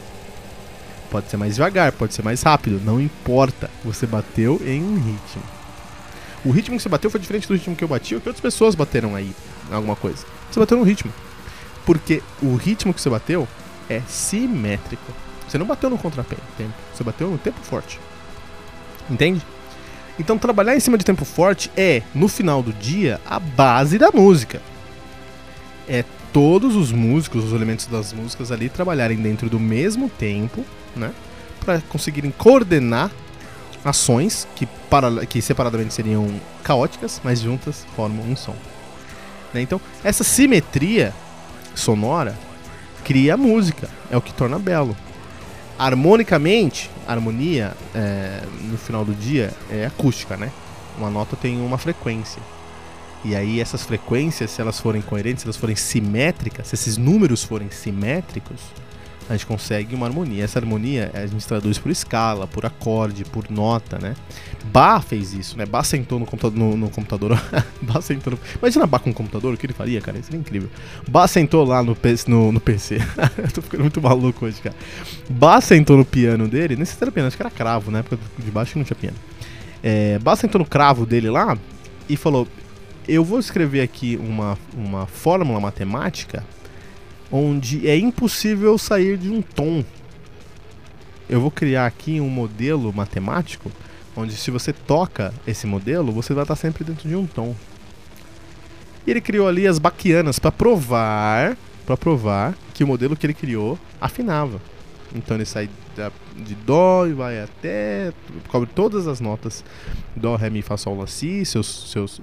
Pode 1.09 1.29
ser 1.29 1.37
mais 1.37 1.55
devagar, 1.55 1.91
pode 1.91 2.13
ser 2.13 2.23
mais 2.23 2.41
rápido, 2.41 2.81
não 2.83 2.99
importa. 2.99 3.69
Você 3.83 4.07
bateu 4.07 4.59
em 4.65 4.81
um 4.81 4.95
ritmo. 4.95 5.43
O 6.45 6.51
ritmo 6.51 6.75
que 6.75 6.83
você 6.83 6.89
bateu 6.89 7.09
foi 7.09 7.19
diferente 7.19 7.47
do 7.47 7.53
ritmo 7.53 7.75
que 7.75 7.83
eu 7.83 7.87
bati 7.87 8.15
ou 8.15 8.21
que 8.21 8.27
outras 8.27 8.41
pessoas 8.41 8.75
bateram 8.75 9.15
aí, 9.15 9.33
alguma 9.71 9.95
coisa. 9.95 10.25
Você 10.51 10.59
bateu 10.59 10.77
no 10.77 10.83
ritmo. 10.83 11.11
Porque 11.85 12.21
o 12.41 12.55
ritmo 12.55 12.93
que 12.93 13.01
você 13.01 13.09
bateu 13.09 13.47
é 13.89 14.01
simétrico. 14.07 15.11
Você 15.47 15.57
não 15.57 15.65
bateu 15.65 15.89
no 15.89 15.97
contrapé, 15.97 16.37
tempo. 16.57 16.73
Você 16.93 17.03
bateu 17.03 17.29
no 17.29 17.37
tempo 17.37 17.59
forte. 17.61 17.99
Entende? 19.09 19.41
Então 20.19 20.37
trabalhar 20.37 20.75
em 20.75 20.79
cima 20.79 20.97
de 20.97 21.05
tempo 21.05 21.25
forte 21.25 21.71
é, 21.75 22.03
no 22.13 22.27
final 22.27 22.61
do 22.61 22.71
dia, 22.73 23.19
a 23.25 23.39
base 23.39 23.97
da 23.97 24.11
música 24.11 24.61
é 25.87 26.03
todos 26.31 26.75
os 26.75 26.91
músicos, 26.91 27.45
os 27.45 27.53
elementos 27.53 27.85
das 27.87 28.13
músicas 28.13 28.51
ali 28.51 28.69
trabalharem 28.69 29.17
dentro 29.17 29.49
do 29.49 29.59
mesmo 29.59 30.09
tempo, 30.09 30.65
né? 30.95 31.11
Para 31.59 31.81
conseguirem 31.89 32.31
coordenar 32.31 33.11
ações 33.83 34.47
que, 34.55 34.65
para, 34.89 35.25
que 35.25 35.41
separadamente 35.41 35.93
seriam 35.93 36.27
caóticas, 36.63 37.19
mas 37.23 37.41
juntas 37.41 37.85
formam 37.95 38.25
um 38.25 38.35
som. 38.35 38.55
Né? 39.53 39.61
Então, 39.61 39.79
essa 40.03 40.23
simetria 40.23 41.13
sonora 41.75 42.37
cria 43.03 43.33
a 43.33 43.37
música, 43.37 43.89
é 44.09 44.17
o 44.17 44.21
que 44.21 44.33
torna 44.33 44.57
belo. 44.57 44.95
Harmonicamente, 45.77 46.89
harmonia 47.07 47.73
é, 47.93 48.41
no 48.61 48.77
final 48.77 49.03
do 49.03 49.13
dia 49.13 49.51
é 49.69 49.85
acústica, 49.85 50.37
né? 50.37 50.51
Uma 50.97 51.09
nota 51.09 51.35
tem 51.35 51.59
uma 51.59 51.77
frequência. 51.77 52.41
E 53.25 53.35
aí 53.35 53.59
essas 53.59 53.83
frequências, 53.83 54.51
se 54.51 54.61
elas 54.61 54.79
forem 54.79 55.01
coerentes, 55.01 55.41
se 55.41 55.47
elas 55.47 55.57
forem 55.57 55.75
simétricas, 55.75 56.67
se 56.67 56.75
esses 56.75 56.97
números 56.97 57.43
forem 57.43 57.71
simétricos, 57.71 58.59
a 59.29 59.33
gente 59.33 59.45
consegue 59.45 59.95
uma 59.95 60.05
harmonia. 60.05 60.43
Essa 60.43 60.59
harmonia 60.59 61.11
a 61.13 61.25
gente 61.25 61.45
traduz 61.47 61.77
por 61.77 61.91
escala, 61.91 62.47
por 62.47 62.65
acorde, 62.65 63.23
por 63.25 63.49
nota, 63.49 63.97
né? 63.99 64.15
Bach 64.65 65.03
fez 65.03 65.33
isso, 65.33 65.57
né? 65.57 65.65
Bach 65.65 65.85
sentou 65.85 66.19
no 66.19 66.25
computador. 66.25 66.57
No, 66.57 66.77
no 66.77 66.89
computador. 66.89 67.41
Bach 67.81 68.01
sentou 68.01 68.33
no... 68.33 68.39
Imagina 68.59 68.85
Bach 68.85 69.01
com 69.01 69.09
um 69.09 69.13
computador, 69.13 69.53
o 69.53 69.57
que 69.57 69.65
ele 69.65 69.73
faria, 69.73 70.01
cara? 70.01 70.17
Isso 70.17 70.33
é 70.33 70.37
incrível. 70.37 70.69
Bach 71.07 71.29
sentou 71.29 71.63
lá 71.63 71.83
no, 71.83 71.95
no, 72.27 72.51
no 72.51 72.59
PC. 72.59 72.97
Eu 73.37 73.51
tô 73.51 73.61
ficando 73.61 73.81
muito 73.81 74.01
maluco 74.01 74.45
hoje, 74.45 74.61
cara. 74.61 74.75
Bach 75.29 75.63
sentou 75.63 75.97
no 75.97 76.05
piano 76.05 76.47
dele, 76.47 76.75
nem 76.75 76.85
sei 76.85 76.95
se 76.95 77.03
era 77.03 77.11
piano, 77.11 77.27
acho 77.27 77.37
que 77.37 77.43
era 77.43 77.51
cravo, 77.51 77.91
na 77.91 77.99
época 77.99 78.17
de 78.37 78.51
baixo 78.51 78.77
não 78.77 78.85
tinha 78.85 78.95
piano. 78.95 79.17
É, 79.83 80.17
sentou 80.37 80.59
no 80.59 80.65
cravo 80.65 81.05
dele 81.05 81.29
lá 81.29 81.57
e 82.07 82.15
falou: 82.15 82.47
eu 83.07 83.23
vou 83.23 83.39
escrever 83.39 83.81
aqui 83.81 84.17
uma, 84.17 84.57
uma 84.73 85.05
fórmula 85.05 85.59
matemática 85.59 86.45
onde 87.35 87.89
é 87.89 87.97
impossível 87.97 88.77
sair 88.77 89.17
de 89.17 89.27
um 89.27 89.41
tom. 89.41 89.83
Eu 91.27 91.41
vou 91.41 91.49
criar 91.49 91.87
aqui 91.87 92.21
um 92.21 92.29
modelo 92.29 92.93
matemático 92.93 93.71
onde 94.15 94.35
se 94.35 94.51
você 94.51 94.71
toca 94.71 95.33
esse 95.47 95.65
modelo, 95.65 96.11
você 96.11 96.31
vai 96.31 96.43
estar 96.43 96.55
sempre 96.55 96.83
dentro 96.83 97.09
de 97.09 97.15
um 97.15 97.25
tom. 97.25 97.55
E 99.07 99.09
ele 99.09 99.19
criou 99.19 99.47
ali 99.47 99.65
as 99.65 99.79
baquianas 99.79 100.37
para 100.37 100.51
provar, 100.51 101.57
para 101.87 101.97
provar 101.97 102.55
que 102.71 102.83
o 102.83 102.87
modelo 102.87 103.17
que 103.17 103.25
ele 103.25 103.33
criou 103.33 103.79
afinava. 103.99 104.61
Então 105.13 105.37
ele 105.37 105.45
sai 105.45 105.69
de 106.35 106.55
Dó 106.55 107.05
e 107.05 107.13
vai 107.13 107.41
até. 107.41 108.11
cobre 108.47 108.69
todas 108.73 109.07
as 109.07 109.19
notas. 109.19 109.63
Dó, 110.15 110.35
Ré, 110.35 110.49
Mi, 110.49 110.61
Fá, 110.61 110.75
Sol, 110.75 110.97
Lá, 110.97 111.07
Si, 111.07 111.45
seus, 111.45 111.91
seus, 111.91 112.21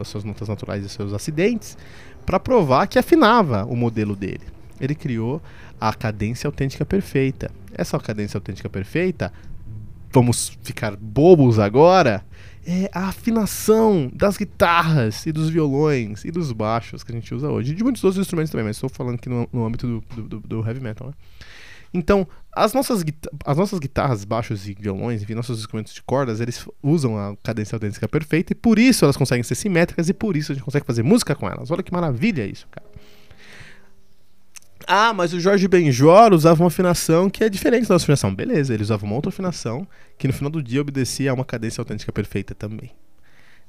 as 0.00 0.08
suas 0.08 0.24
notas 0.24 0.48
naturais 0.48 0.84
e 0.84 0.88
seus 0.88 1.12
acidentes, 1.12 1.76
para 2.24 2.40
provar 2.40 2.86
que 2.86 2.98
afinava 2.98 3.64
o 3.64 3.76
modelo 3.76 4.16
dele. 4.16 4.42
Ele 4.80 4.94
criou 4.94 5.42
a 5.80 5.92
cadência 5.92 6.46
autêntica 6.46 6.84
perfeita. 6.84 7.50
Essa 7.74 7.98
cadência 7.98 8.38
autêntica 8.38 8.68
perfeita, 8.68 9.32
vamos 10.12 10.56
ficar 10.62 10.96
bobos 10.96 11.58
agora, 11.58 12.24
é 12.66 12.90
a 12.92 13.08
afinação 13.08 14.10
das 14.12 14.36
guitarras 14.36 15.24
e 15.24 15.32
dos 15.32 15.48
violões 15.48 16.24
e 16.26 16.30
dos 16.30 16.52
baixos 16.52 17.02
que 17.02 17.10
a 17.10 17.14
gente 17.14 17.34
usa 17.34 17.48
hoje. 17.48 17.74
De 17.74 17.82
muitos 17.82 18.04
outros 18.04 18.20
instrumentos 18.20 18.50
também, 18.50 18.66
mas 18.66 18.76
estou 18.76 18.90
falando 18.90 19.14
aqui 19.14 19.28
no, 19.28 19.48
no 19.50 19.64
âmbito 19.64 19.86
do, 19.86 20.22
do, 20.22 20.40
do, 20.40 20.66
heavy 20.66 20.80
metal. 20.80 21.08
Né? 21.08 21.14
Então, 21.92 22.26
as 22.52 22.72
nossas, 22.72 23.04
as 23.44 23.56
nossas 23.56 23.78
guitarras, 23.78 24.24
baixos 24.24 24.68
e 24.68 24.74
violões, 24.74 25.22
enfim, 25.22 25.34
nossos 25.34 25.60
instrumentos 25.60 25.94
de 25.94 26.02
cordas, 26.02 26.40
eles 26.40 26.66
usam 26.82 27.16
a 27.16 27.36
cadência 27.42 27.76
autêntica 27.76 28.08
perfeita 28.08 28.52
e 28.52 28.56
por 28.56 28.78
isso 28.78 29.04
elas 29.04 29.16
conseguem 29.16 29.42
ser 29.42 29.54
simétricas 29.54 30.08
e 30.08 30.14
por 30.14 30.36
isso 30.36 30.52
a 30.52 30.54
gente 30.54 30.64
consegue 30.64 30.86
fazer 30.86 31.02
música 31.02 31.34
com 31.34 31.48
elas. 31.48 31.70
Olha 31.70 31.82
que 31.82 31.92
maravilha 31.92 32.44
isso, 32.44 32.66
cara. 32.70 32.86
Ah, 34.86 35.12
mas 35.12 35.34
o 35.34 35.40
Jorge 35.40 35.68
Benjor 35.68 36.32
usava 36.32 36.62
uma 36.62 36.68
afinação 36.68 37.28
que 37.28 37.44
é 37.44 37.48
diferente 37.48 37.86
da 37.86 37.94
nossa 37.94 38.04
afinação. 38.04 38.34
Beleza, 38.34 38.72
ele 38.72 38.82
usava 38.82 39.04
uma 39.04 39.14
outra 39.14 39.28
afinação 39.28 39.86
que 40.16 40.26
no 40.26 40.32
final 40.32 40.50
do 40.50 40.62
dia 40.62 40.80
obedecia 40.80 41.30
a 41.30 41.34
uma 41.34 41.44
cadência 41.44 41.80
autêntica 41.80 42.10
perfeita 42.10 42.54
também 42.54 42.90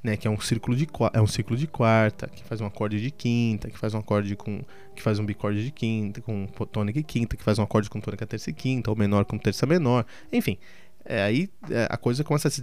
né, 0.02 0.16
que 0.16 0.26
é 0.26 0.30
um 0.30 0.40
círculo 0.40 0.76
de 0.76 0.88
é 1.12 1.20
um 1.20 1.26
ciclo 1.26 1.56
de 1.56 1.66
quarta, 1.66 2.26
que 2.28 2.42
faz 2.44 2.60
um 2.60 2.66
acorde 2.66 3.00
de 3.00 3.10
quinta, 3.10 3.70
que 3.70 3.78
faz 3.78 3.94
um 3.94 3.98
acorde 3.98 4.34
com 4.34 4.62
que 4.94 5.02
faz 5.02 5.18
um 5.18 5.24
bicorde 5.24 5.62
de 5.64 5.70
quinta, 5.70 6.20
com 6.20 6.46
tônica 6.46 6.98
e 6.98 7.02
quinta, 7.02 7.36
que 7.36 7.42
faz 7.42 7.58
um 7.58 7.62
acorde 7.62 7.90
com 7.90 8.00
tônica 8.00 8.26
terça 8.26 8.50
e 8.50 8.52
quinta, 8.52 8.90
ou 8.90 8.96
menor 8.96 9.24
com 9.24 9.38
terça 9.38 9.66
menor, 9.66 10.04
enfim. 10.32 10.58
É, 11.04 11.22
aí 11.22 11.48
é, 11.70 11.86
a 11.90 11.96
coisa 11.96 12.22
começa 12.22 12.48
a 12.48 12.50
se 12.50 12.62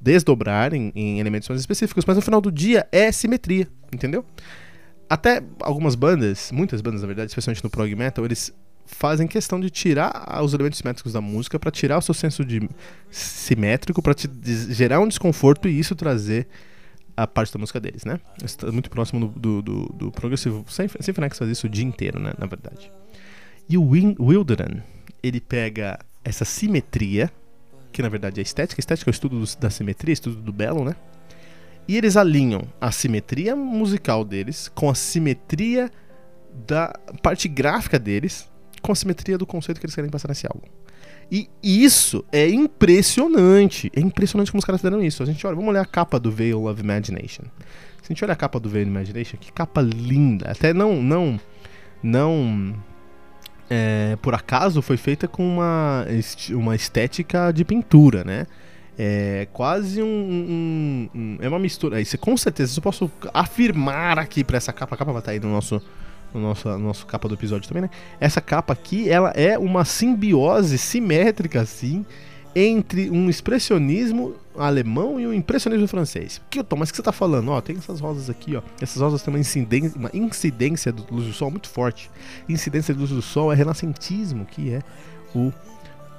desdobrar 0.00 0.72
em, 0.72 0.92
em, 0.94 1.18
elementos 1.20 1.48
mais 1.48 1.60
específicos, 1.60 2.04
mas 2.04 2.16
no 2.16 2.22
final 2.22 2.40
do 2.40 2.50
dia 2.50 2.86
é 2.92 3.10
simetria, 3.10 3.68
entendeu? 3.92 4.24
Até 5.08 5.42
algumas 5.60 5.94
bandas, 5.94 6.50
muitas 6.52 6.80
bandas 6.80 7.00
na 7.00 7.06
verdade, 7.06 7.30
especialmente 7.30 7.62
no 7.62 7.70
prog 7.70 7.94
metal, 7.94 8.24
eles 8.24 8.52
fazem 8.86 9.26
questão 9.26 9.60
de 9.60 9.68
tirar 9.68 10.40
os 10.42 10.54
elementos 10.54 10.78
simétricos 10.78 11.12
da 11.12 11.20
música 11.20 11.58
para 11.58 11.70
tirar 11.70 11.98
o 11.98 12.02
seu 12.02 12.14
senso 12.14 12.44
de 12.44 12.68
simétrico, 13.10 14.00
para 14.00 14.14
te 14.14 14.30
gerar 14.70 15.00
um 15.00 15.08
desconforto 15.08 15.68
e 15.68 15.78
isso 15.78 15.94
trazer 15.94 16.46
a 17.16 17.26
parte 17.26 17.52
da 17.52 17.58
música 17.58 17.80
deles, 17.80 18.04
né? 18.04 18.20
Está 18.44 18.70
muito 18.70 18.90
próximo 18.90 19.28
do, 19.28 19.40
do, 19.40 19.62
do, 19.62 19.92
do 19.94 20.12
progressivo. 20.12 20.64
Symphonics 20.68 21.38
faz 21.38 21.50
isso 21.50 21.66
o 21.66 21.70
dia 21.70 21.84
inteiro, 21.84 22.20
né? 22.20 22.32
Na 22.38 22.46
verdade. 22.46 22.92
E 23.68 23.76
o 23.76 23.82
Wilderan, 23.82 24.82
ele 25.22 25.40
pega 25.40 25.98
essa 26.22 26.44
simetria, 26.44 27.30
que 27.90 28.02
na 28.02 28.08
verdade 28.08 28.40
é 28.40 28.42
estética. 28.42 28.80
Estética 28.80 29.10
é 29.10 29.12
o 29.12 29.14
estudo 29.14 29.42
da 29.58 29.70
simetria, 29.70 30.12
estudo 30.12 30.36
do 30.36 30.52
belo, 30.52 30.84
né? 30.84 30.94
E 31.88 31.96
eles 31.96 32.16
alinham 32.16 32.62
a 32.80 32.92
simetria 32.92 33.56
musical 33.56 34.24
deles 34.24 34.70
com 34.74 34.90
a 34.90 34.94
simetria 34.94 35.90
da 36.66 36.92
parte 37.22 37.48
gráfica 37.48 37.98
deles 37.98 38.48
com 38.86 38.92
a 38.92 38.94
simetria 38.94 39.36
do 39.36 39.44
conceito 39.44 39.80
que 39.80 39.86
eles 39.86 39.94
querem 39.94 40.10
passar 40.10 40.28
nesse 40.28 40.46
álbum. 40.46 40.66
E 41.30 41.48
isso 41.60 42.24
é 42.30 42.48
impressionante. 42.48 43.90
É 43.94 44.00
impressionante 44.00 44.52
como 44.52 44.60
os 44.60 44.64
caras 44.64 44.80
fizeram 44.80 45.02
isso. 45.02 45.22
A 45.24 45.26
gente 45.26 45.44
olha, 45.44 45.56
vamos 45.56 45.70
olhar 45.70 45.80
a 45.80 45.86
capa 45.86 46.20
do 46.20 46.30
Veil 46.30 46.66
of 46.66 46.80
Imagination. 46.80 47.42
Se 48.00 48.04
a 48.04 48.08
gente 48.08 48.24
olha 48.24 48.32
a 48.32 48.36
capa 48.36 48.60
do 48.60 48.68
Veil 48.68 48.84
of 48.84 48.90
Imagination, 48.92 49.36
que 49.38 49.50
capa 49.52 49.80
linda. 49.82 50.52
Até 50.52 50.72
não, 50.72 51.02
não, 51.02 51.40
não, 52.00 52.76
é, 53.68 54.16
por 54.22 54.34
acaso 54.34 54.80
foi 54.80 54.96
feita 54.96 55.26
com 55.26 55.42
uma, 55.44 56.06
uma 56.50 56.76
estética 56.76 57.50
de 57.50 57.64
pintura, 57.64 58.22
né? 58.22 58.46
É 58.98 59.48
quase 59.52 60.00
um, 60.00 60.06
um, 60.06 61.10
um 61.12 61.38
é 61.40 61.48
uma 61.48 61.58
mistura. 61.58 62.00
Isso 62.00 62.16
com 62.16 62.36
certeza 62.36 62.78
eu 62.78 62.82
posso 62.82 63.10
afirmar 63.34 64.18
aqui 64.18 64.44
para 64.44 64.56
essa 64.56 64.72
capa. 64.72 64.94
A 64.94 64.98
capa 64.98 65.12
vai 65.12 65.20
estar 65.20 65.32
aí 65.32 65.40
no 65.40 65.50
nosso 65.50 65.82
no 66.36 66.48
nosso, 66.48 66.68
no 66.68 66.78
nosso 66.78 67.06
capa 67.06 67.28
do 67.28 67.34
episódio 67.34 67.68
também, 67.68 67.82
né? 67.82 67.90
Essa 68.20 68.40
capa 68.40 68.72
aqui, 68.72 69.08
ela 69.08 69.30
é 69.30 69.58
uma 69.58 69.84
simbiose 69.84 70.78
simétrica, 70.78 71.60
assim, 71.60 72.04
entre 72.54 73.10
um 73.10 73.28
expressionismo 73.28 74.34
alemão 74.56 75.20
e 75.20 75.26
um 75.26 75.32
impressionismo 75.32 75.86
francês. 75.86 76.40
Que, 76.48 76.64
Tom, 76.64 76.76
mas 76.76 76.88
o 76.88 76.92
que 76.92 76.96
você 76.96 77.02
está 77.02 77.12
falando? 77.12 77.50
Ó, 77.50 77.60
tem 77.60 77.76
essas 77.76 78.00
rosas 78.00 78.30
aqui, 78.30 78.56
ó. 78.56 78.62
Essas 78.80 79.02
rosas 79.02 79.22
têm 79.22 79.34
uma 79.34 79.38
incidência, 79.38 79.98
uma 79.98 80.10
incidência 80.14 80.90
do 80.90 81.04
luz 81.10 81.26
do 81.26 81.32
sol 81.34 81.50
muito 81.50 81.68
forte. 81.68 82.10
Incidência 82.48 82.94
de 82.94 83.00
luz 83.00 83.10
do 83.10 83.20
sol 83.20 83.52
é 83.52 83.54
renascentismo, 83.54 84.46
que 84.46 84.72
é 84.72 84.80
o 85.34 85.52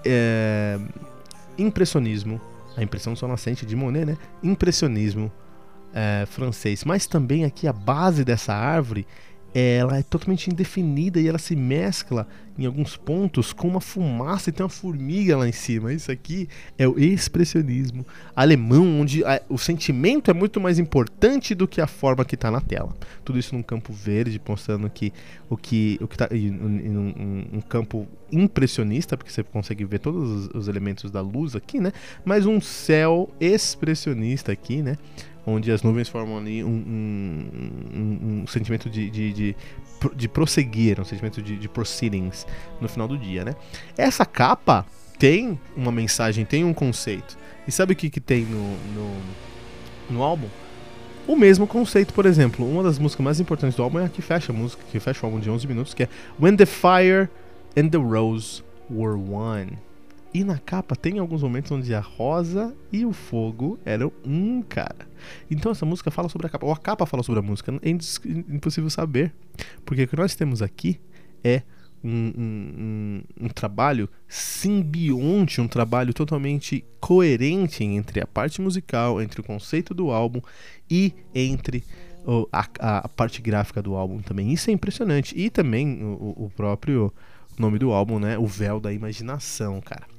é, 0.05 0.79
impressionismo, 1.57 2.39
a 2.75 2.83
impressão 2.83 3.13
do 3.13 3.19
sol 3.19 3.29
nascente 3.29 3.65
de 3.65 3.75
Monet, 3.75 4.05
né? 4.05 4.17
Impressionismo 4.43 5.31
é, 5.91 6.27
francês. 6.27 6.83
Mas 6.83 7.07
também 7.07 7.45
aqui 7.45 7.67
a 7.67 7.73
base 7.73 8.23
dessa 8.23 8.53
árvore 8.53 9.07
ela 9.53 9.97
é 9.97 10.03
totalmente 10.03 10.49
indefinida 10.49 11.19
e 11.19 11.27
ela 11.27 11.37
se 11.37 11.55
mescla 11.55 12.27
em 12.57 12.65
alguns 12.65 12.97
pontos 12.97 13.53
com 13.53 13.67
uma 13.67 13.79
fumaça 13.79 14.49
e 14.49 14.53
tem 14.53 14.63
uma 14.63 14.69
formiga 14.69 15.37
lá 15.37 15.47
em 15.47 15.51
cima. 15.51 15.93
Isso 15.93 16.11
aqui 16.11 16.49
é 16.77 16.87
o 16.87 16.99
expressionismo 16.99 18.05
alemão, 18.35 19.01
onde 19.01 19.23
a, 19.23 19.41
o 19.47 19.57
sentimento 19.57 20.31
é 20.31 20.33
muito 20.33 20.59
mais 20.59 20.79
importante 20.79 21.53
do 21.53 21.67
que 21.67 21.79
a 21.79 21.87
forma 21.87 22.25
que 22.25 22.35
está 22.35 22.49
na 22.49 22.59
tela. 22.59 22.95
Tudo 23.23 23.37
isso 23.37 23.53
num 23.53 23.61
campo 23.61 23.93
verde, 23.93 24.41
mostrando 24.47 24.89
que 24.89 25.13
o 25.49 25.55
que 25.55 25.99
o 26.01 26.07
que 26.07 26.17
tá 26.17 26.27
em, 26.31 26.51
um, 26.51 27.45
um, 27.53 27.61
campo 27.61 28.07
impressionista, 28.31 29.15
porque 29.15 29.31
você 29.31 29.43
consegue 29.43 29.85
ver 29.85 29.99
todos 29.99 30.47
os, 30.47 30.55
os 30.55 30.67
elementos 30.67 31.11
da 31.11 31.21
luz 31.21 31.55
aqui, 31.55 31.79
né? 31.79 31.93
Mas 32.25 32.45
um 32.45 32.59
céu 32.59 33.29
expressionista 33.39 34.51
aqui, 34.51 34.81
né? 34.81 34.97
Onde 35.47 35.71
as 35.71 35.81
nuvens 35.81 36.09
formam 36.09 36.37
ali 36.37 36.61
um, 36.61 36.67
um, 36.67 37.49
um, 37.93 38.41
um 38.41 38.47
sentimento 38.47 38.89
de, 38.89 39.09
de, 39.09 39.31
de, 39.31 39.55
de, 40.13 40.27
prosseguir, 40.27 40.99
um 40.99 41.05
sentimento 41.05 41.41
de, 41.41 41.55
de 41.55 41.69
proceedings 41.69 42.45
no 42.81 42.89
final 42.89 43.07
do 43.07 43.17
dia, 43.17 43.45
né? 43.45 43.55
Essa 43.97 44.25
capa 44.25 44.85
tem 45.17 45.57
uma 45.75 45.91
mensagem, 45.91 46.43
tem 46.43 46.65
um 46.65 46.73
conceito. 46.73 47.37
E 47.65 47.71
sabe 47.71 47.93
o 47.93 47.95
que, 47.95 48.09
que 48.09 48.19
tem 48.19 48.43
no, 48.43 48.77
no, 48.93 49.21
no 50.09 50.21
álbum? 50.21 50.49
O 51.25 51.35
mesmo 51.35 51.65
conceito, 51.65 52.13
por 52.13 52.25
exemplo, 52.25 52.69
uma 52.69 52.83
das 52.83 52.99
músicas 52.99 53.23
mais 53.23 53.39
importantes 53.39 53.75
do 53.75 53.83
álbum 53.83 53.99
é 53.99 54.05
a 54.05 54.09
que 54.09 54.21
fecha 54.21 54.51
a 54.51 54.55
música, 54.55 54.83
que 54.91 54.99
fecha 54.99 55.21
o 55.23 55.25
álbum 55.25 55.39
de 55.39 55.49
11 55.49 55.65
minutos, 55.65 55.93
que 55.93 56.03
é 56.03 56.09
When 56.39 56.57
the 56.57 56.65
Fire 56.65 57.29
and 57.77 57.89
the 57.89 57.97
Rose 57.97 58.63
Were 58.89 59.17
One. 59.17 59.86
E 60.37 60.43
na 60.43 60.59
capa 60.59 60.95
tem 60.95 61.17
alguns 61.17 61.41
momentos 61.41 61.71
onde 61.71 61.95
a 61.95 61.99
rosa 61.99 62.71
e 62.93 63.03
o 63.03 63.11
fogo 63.11 63.79
eram 63.83 64.11
um, 64.23 64.61
cara. 64.61 65.09
Então 65.49 65.71
essa 65.71 65.83
música 65.83 66.11
fala 66.11 66.29
sobre 66.29 66.45
a 66.45 66.49
capa, 66.51 66.63
ou 66.63 66.71
a 66.71 66.77
capa 66.77 67.07
fala 67.07 67.23
sobre 67.23 67.39
a 67.39 67.41
música, 67.41 67.73
é 67.81 67.89
impossível 67.89 68.87
saber. 68.87 69.33
Porque 69.83 70.03
o 70.03 70.07
que 70.07 70.15
nós 70.15 70.35
temos 70.35 70.61
aqui 70.61 70.99
é 71.43 71.63
um, 72.03 72.11
um, 72.37 72.73
um, 72.77 73.45
um, 73.45 73.47
trabalho 73.47 74.07
simbionte, 74.27 75.59
um 75.59 75.67
trabalho 75.67 76.13
totalmente 76.13 76.85
coerente 76.99 77.83
entre 77.83 78.21
a 78.21 78.27
parte 78.27 78.61
musical, 78.61 79.19
entre 79.19 79.41
o 79.41 79.43
conceito 79.43 79.91
do 79.91 80.11
álbum 80.11 80.39
e 80.87 81.15
entre 81.33 81.83
a, 82.51 82.67
a, 82.99 83.09
parte 83.09 83.41
gráfica 83.41 83.81
do 83.81 83.95
álbum 83.95 84.19
também. 84.19 84.53
Isso 84.53 84.69
é 84.69 84.73
impressionante. 84.73 85.33
E 85.35 85.49
também 85.49 86.03
o, 86.03 86.45
o 86.45 86.51
próprio 86.55 87.11
nome 87.57 87.79
do 87.79 87.91
álbum, 87.91 88.19
né? 88.19 88.37
O 88.37 88.45
Véu 88.45 88.79
da 88.79 88.93
Imaginação, 88.93 89.81
cara. 89.81 90.16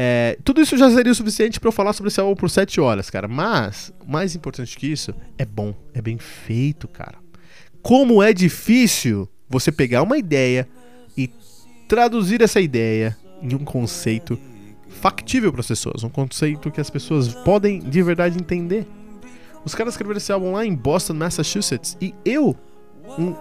É, 0.00 0.38
tudo 0.44 0.60
isso 0.60 0.76
já 0.76 0.88
seria 0.88 1.10
o 1.10 1.14
suficiente 1.14 1.58
para 1.58 1.66
eu 1.66 1.72
falar 1.72 1.92
sobre 1.92 2.08
esse 2.08 2.20
álbum 2.20 2.36
por 2.36 2.48
7 2.48 2.80
horas, 2.80 3.10
cara. 3.10 3.26
Mas, 3.26 3.92
mais 4.06 4.36
importante 4.36 4.78
que 4.78 4.86
isso, 4.86 5.12
é 5.36 5.44
bom, 5.44 5.74
é 5.92 6.00
bem 6.00 6.18
feito, 6.18 6.86
cara. 6.86 7.18
Como 7.82 8.22
é 8.22 8.32
difícil 8.32 9.28
você 9.48 9.72
pegar 9.72 10.02
uma 10.02 10.16
ideia 10.16 10.68
e 11.16 11.28
traduzir 11.88 12.40
essa 12.42 12.60
ideia 12.60 13.16
em 13.42 13.54
um 13.56 13.64
conceito 13.64 14.38
factível 14.88 15.50
para 15.50 15.60
as 15.60 15.66
pessoas, 15.66 16.04
um 16.04 16.08
conceito 16.08 16.70
que 16.70 16.80
as 16.80 16.90
pessoas 16.90 17.34
podem 17.34 17.80
de 17.80 18.02
verdade 18.02 18.38
entender. 18.38 18.86
Os 19.64 19.74
caras 19.74 19.94
escreveram 19.94 20.18
esse 20.18 20.32
álbum 20.32 20.52
lá 20.52 20.64
em 20.64 20.74
Boston, 20.74 21.14
Massachusetts, 21.14 21.96
e 22.00 22.14
eu, 22.24 22.56
um 23.18 23.34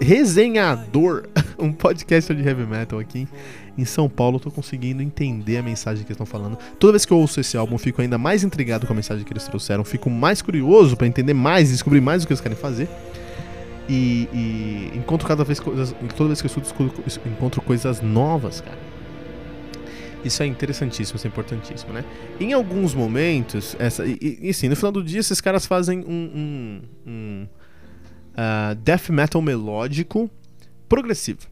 resenhador, 0.00 1.28
um 1.62 1.72
podcast 1.72 2.34
de 2.34 2.42
heavy 2.42 2.64
metal 2.64 2.98
aqui 2.98 3.28
em 3.76 3.84
São 3.84 4.08
Paulo, 4.08 4.36
eu 4.36 4.40
tô 4.40 4.50
conseguindo 4.50 5.02
entender 5.02 5.58
a 5.58 5.62
mensagem 5.62 6.04
que 6.04 6.12
eles 6.12 6.20
estão 6.20 6.26
falando. 6.26 6.56
Toda 6.78 6.92
vez 6.92 7.04
que 7.04 7.12
eu 7.12 7.18
ouço 7.18 7.40
esse 7.40 7.56
álbum, 7.56 7.74
eu 7.74 7.78
fico 7.78 8.00
ainda 8.00 8.16
mais 8.16 8.42
intrigado 8.42 8.86
com 8.86 8.92
a 8.92 8.96
mensagem 8.96 9.24
que 9.24 9.32
eles 9.32 9.44
trouxeram, 9.44 9.84
fico 9.84 10.08
mais 10.08 10.40
curioso 10.40 10.96
para 10.96 11.06
entender 11.06 11.34
mais 11.34 11.70
descobrir 11.70 12.00
mais 12.00 12.22
o 12.22 12.26
que 12.26 12.32
eles 12.32 12.40
querem 12.40 12.56
fazer. 12.56 12.88
E, 13.88 14.28
e 14.34 14.98
encontro 14.98 15.26
cada 15.26 15.44
vez 15.44 15.58
coisas, 15.58 15.94
toda 16.14 16.28
vez 16.28 16.42
que 16.42 16.46
eu 16.46 16.62
escuto, 16.62 17.02
encontro 17.26 17.62
coisas 17.62 18.02
novas, 18.02 18.60
cara. 18.60 18.78
Isso 20.24 20.42
é 20.42 20.46
interessantíssimo, 20.46 21.16
isso 21.16 21.26
é 21.26 21.30
importantíssimo, 21.30 21.92
né? 21.92 22.04
Em 22.40 22.52
alguns 22.52 22.92
momentos, 22.92 23.76
essa, 23.78 24.04
e, 24.04 24.18
e, 24.20 24.50
e 24.50 24.54
sim, 24.54 24.68
no 24.68 24.76
final 24.76 24.92
do 24.92 25.02
dia, 25.02 25.20
esses 25.20 25.40
caras 25.40 25.64
fazem 25.64 26.00
um, 26.00 26.10
um, 26.10 26.82
um 27.06 27.46
uh, 28.34 28.74
death 28.74 29.08
metal 29.10 29.40
melódico 29.40 30.28
progressivo 30.88 31.46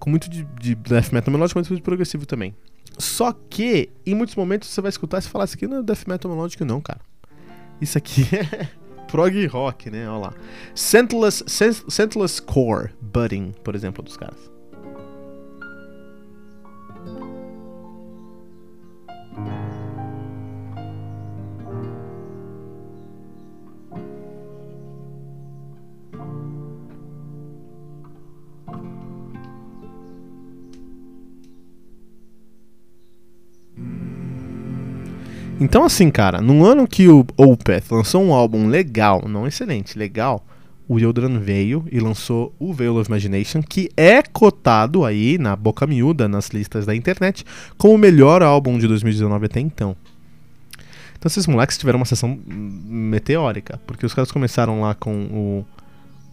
com 0.00 0.10
muito 0.10 0.28
de, 0.28 0.44
de 0.58 0.74
death 0.74 1.12
metal 1.12 1.30
melódico, 1.30 1.60
mas 1.60 1.68
muito 1.68 1.84
progressivo 1.84 2.26
também. 2.26 2.56
Só 2.98 3.32
que, 3.32 3.90
em 4.04 4.14
muitos 4.14 4.34
momentos, 4.34 4.68
você 4.68 4.80
vai 4.80 4.88
escutar 4.88 5.18
e 5.18 5.22
falar, 5.22 5.44
isso 5.44 5.54
aqui 5.54 5.66
não 5.66 5.78
é 5.78 5.82
death 5.82 6.06
metal 6.08 6.30
melódico 6.30 6.64
não, 6.64 6.80
cara. 6.80 7.00
Isso 7.80 7.96
aqui 7.96 8.26
é 8.34 8.68
prog 9.06 9.46
rock, 9.46 9.90
né? 9.90 10.08
Olha 10.08 10.28
lá. 10.28 10.34
Scentless 10.74 12.42
Core 12.42 12.90
Budding, 13.00 13.52
por 13.62 13.74
exemplo, 13.74 14.02
dos 14.02 14.16
caras. 14.16 14.50
Então, 35.70 35.84
assim, 35.84 36.10
cara, 36.10 36.40
num 36.40 36.64
ano 36.64 36.84
que 36.84 37.06
o 37.06 37.24
Opeth 37.36 37.84
lançou 37.92 38.24
um 38.24 38.34
álbum 38.34 38.66
legal, 38.66 39.28
não 39.28 39.46
excelente, 39.46 39.96
legal, 39.96 40.44
o 40.88 40.98
Yildran 40.98 41.38
veio 41.38 41.84
e 41.92 42.00
lançou 42.00 42.52
o 42.58 42.72
Veil 42.72 42.96
of 42.96 43.08
Imagination, 43.08 43.62
que 43.62 43.88
é 43.96 44.20
cotado 44.20 45.04
aí 45.04 45.38
na 45.38 45.54
boca 45.54 45.86
miúda 45.86 46.26
nas 46.26 46.48
listas 46.48 46.86
da 46.86 46.92
internet 46.92 47.44
como 47.78 47.94
o 47.94 47.98
melhor 47.98 48.42
álbum 48.42 48.80
de 48.80 48.88
2019 48.88 49.46
até 49.46 49.60
então. 49.60 49.94
Então 51.16 51.28
esses 51.28 51.46
moleques 51.46 51.78
tiveram 51.78 52.00
uma 52.00 52.04
sessão 52.04 52.36
meteórica, 52.44 53.80
porque 53.86 54.04
os 54.04 54.12
caras 54.12 54.32
começaram 54.32 54.80
lá 54.80 54.92
com 54.96 55.64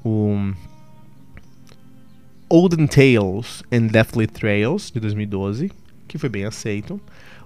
o, 0.03 0.09
o 0.09 0.53
Olden 2.49 2.87
Tales 2.87 3.61
and 3.71 3.85
Deathly 3.91 4.25
Trails 4.25 4.89
de 4.89 4.99
2012, 4.99 5.71
que 6.07 6.17
foi 6.17 6.27
bem 6.27 6.43
aceito. 6.43 6.99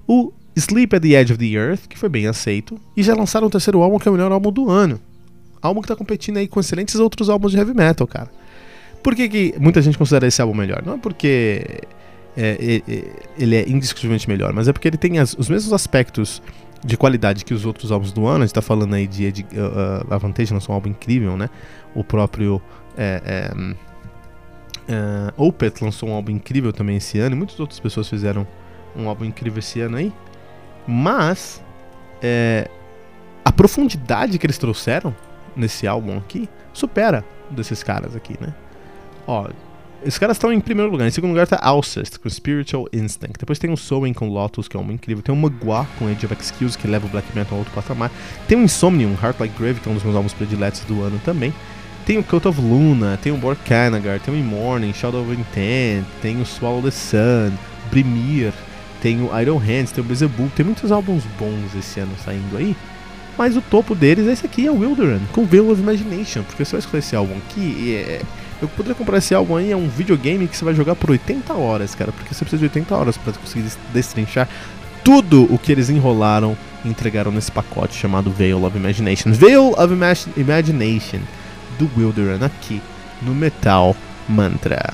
O 0.08 0.32
Sleep 0.56 0.96
at 0.96 1.02
the 1.02 1.10
Edge 1.10 1.34
of 1.34 1.38
the 1.38 1.58
Earth, 1.58 1.88
que 1.88 1.98
foi 1.98 2.10
bem 2.10 2.28
aceito. 2.28 2.80
E 2.96 3.04
já 3.04 3.16
lançaram 3.16 3.48
o 3.48 3.50
terceiro 3.50 3.82
álbum, 3.82 3.98
que 3.98 4.08
é 4.08 4.12
o 4.12 4.14
melhor 4.14 4.32
álbum 4.32 4.52
do 4.52 4.70
ano. 4.70 5.00
Álbum 5.62 5.82
que 5.82 5.88
tá 5.88 5.96
competindo 5.96 6.38
aí 6.38 6.48
com 6.48 6.60
excelentes 6.60 6.96
outros 6.96 7.30
álbuns 7.30 7.52
de 7.52 7.58
heavy 7.58 7.74
metal, 7.74 8.08
cara. 8.08 8.30
Por 9.04 9.16
que, 9.16 9.30
que 9.30 9.56
muita 9.60 9.82
gente 9.82 9.98
considera 9.98 10.28
esse 10.28 10.42
álbum 10.42 10.54
melhor? 10.54 10.84
Não 10.86 10.96
é 10.96 10.98
porque 10.98 11.82
é, 12.36 12.82
é, 12.88 13.04
ele 13.38 13.56
é 13.56 13.70
indiscutivelmente 13.70 14.28
melhor, 14.28 14.54
mas 14.54 14.68
é 14.68 14.74
porque 14.74 14.88
ele 14.88 14.98
tem 14.98 15.20
as, 15.20 15.34
os 15.34 15.50
mesmos 15.50 15.74
aspectos 15.74 16.42
de 16.84 16.98
qualidade 16.98 17.46
que 17.46 17.54
os 17.54 17.66
outros 17.66 17.92
álbuns 17.92 18.12
do 18.12 18.26
ano. 18.26 18.44
A 18.44 18.48
gente 18.48 18.54
tá 18.54 18.62
falando 18.62 18.94
aí 18.94 19.08
de, 19.08 19.32
de 19.32 19.42
uh, 19.44 20.08
uh, 20.10 20.14
Avantage, 20.14 20.54
lançou 20.54 20.74
um 20.74 20.76
álbum 20.76 20.90
incrível, 20.90 21.38
né? 21.38 21.50
O 21.94 22.04
próprio 22.04 22.62
é, 22.98 23.52
uh, 24.90 25.44
Opeth 25.44 25.82
lançou 25.82 26.10
um 26.10 26.14
álbum 26.14 26.32
incrível 26.32 26.74
também 26.74 26.98
esse 26.98 27.20
ano, 27.20 27.36
e 27.36 27.38
muitas 27.38 27.60
outras 27.60 27.80
pessoas 27.80 28.08
fizeram 28.08 28.48
um 28.96 29.08
álbum 29.08 29.26
incrível 29.26 29.60
esse 29.60 29.80
ano 29.82 29.98
aí. 29.98 30.14
Mas 30.88 31.64
é, 32.22 32.70
a 33.44 33.52
profundidade 33.52 34.38
que 34.38 34.46
eles 34.46 34.58
trouxeram 34.58 35.16
nesse 35.56 35.88
álbum 35.88 36.18
aqui 36.18 36.50
supera 36.74 37.24
desses 37.50 37.84
caras 37.84 38.16
aqui, 38.16 38.36
né? 38.40 38.54
Ó, 39.28 39.48
esses 40.04 40.18
caras 40.18 40.36
estão 40.36 40.52
em 40.52 40.60
primeiro 40.60 40.92
lugar. 40.92 41.08
Em 41.08 41.12
segundo 41.12 41.32
lugar 41.32 41.46
tá 41.46 41.60
Alcest 41.62 42.18
com 42.18 42.30
Spiritual 42.30 42.88
Instinct. 42.92 43.38
Depois 43.40 43.60
tem 43.60 43.72
o 43.72 43.78
Sowing 43.78 44.14
com 44.14 44.28
Lotus, 44.28 44.68
que 44.68 44.76
é 44.76 44.80
uma 44.80 44.92
incrível. 44.92 45.22
Tem 45.22 45.34
o 45.34 45.38
Magua 45.38 45.88
com 46.00 46.08
Age 46.08 46.26
of 46.26 46.36
Excuse, 46.40 46.78
que 46.78 46.88
leva 46.88 47.06
o 47.06 47.10
Black 47.10 47.28
Metal 47.36 47.56
a 47.56 47.60
outro 47.60 47.74
patamar. 47.74 48.10
Tem 48.48 48.58
o 48.58 48.64
Insomnium, 48.64 49.16
Heart 49.22 49.40
Like 49.40 49.56
Grave, 49.58 49.80
que 49.80 49.88
é 49.88 49.92
um 49.92 49.96
dos 49.96 50.04
meus 50.04 50.16
álbuns 50.16 50.34
prediletos 50.34 50.82
do 50.82 51.04
ano 51.04 51.20
também. 51.24 51.54
Tem 52.06 52.18
o 52.18 52.24
Cult 52.24 52.48
of 52.48 52.60
Luna, 52.60 53.20
tem 53.22 53.32
o 53.32 53.38
Borkanagar, 53.38 54.20
tem 54.20 54.34
o 54.34 54.38
In 54.38 54.44
Morning, 54.44 54.92
Shadow 54.92 55.22
of 55.22 55.32
Intent, 55.32 56.04
tem 56.20 56.42
o 56.42 56.46
Swallow 56.46 56.82
the 56.82 56.90
Sun, 56.90 57.52
Brimir, 57.92 58.52
tem 59.02 59.22
o 59.22 59.40
Iron 59.40 59.58
Hands, 59.58 59.92
tem 59.92 60.04
o 60.04 60.08
Beelzebub, 60.08 60.50
tem 60.56 60.66
muitos 60.66 60.92
álbuns 60.92 61.24
bons 61.40 61.76
esse 61.78 62.00
ano 62.00 62.12
saindo 62.24 62.56
aí. 62.56 62.76
Mas 63.38 63.58
o 63.58 63.62
topo 63.62 63.96
deles 63.96 64.28
é 64.28 64.34
esse 64.34 64.46
aqui, 64.46 64.68
é 64.68 64.72
o 64.72 64.78
Wilderan, 64.80 65.22
com 65.32 65.46
Veil 65.46 65.72
of 65.72 65.82
Imagination. 65.82 66.44
Porque 66.44 66.64
você 66.64 66.72
vai 66.72 66.80
escutar 66.80 66.98
esse 67.00 67.16
álbum 67.16 67.36
aqui, 67.38 67.96
é... 67.96 68.22
eu 68.62 68.68
poderia 68.68 68.94
comprar 68.94 69.18
esse 69.18 69.34
álbum 69.34 69.56
aí, 69.56 69.72
é 69.72 69.76
um 69.76 69.88
videogame 69.88 70.48
que 70.48 70.56
você 70.56 70.64
vai 70.64 70.76
jogar 70.76 70.96
por 70.96 71.10
80 71.10 71.52
horas, 71.54 71.96
cara. 71.96 72.12
Porque 72.12 72.34
você 72.34 72.46
precisa 72.46 72.60
de 72.60 72.66
80 72.66 72.96
horas 72.96 73.18
para 73.18 73.34
conseguir 73.34 73.72
destrinchar 73.94 74.48
tudo 75.04 75.52
o 75.52 75.58
que 75.58 75.72
eles 75.72 75.90
enrolaram 75.90 76.56
e 76.86 76.90
entregaram 76.90 77.32
nesse 77.32 77.52
pacote 77.52 77.98
chamado 77.98 78.30
Veil 78.30 78.64
of 78.64 78.78
Imagination. 78.78 79.32
Veil 79.32 79.72
of 79.72 79.92
Imag 79.92 80.20
Imagination 80.38 81.22
do 81.80 81.90
Wilderan 81.98 82.46
aqui 82.46 82.82
no 83.22 83.34
Metal 83.34 83.96
Mantra. 84.30 84.94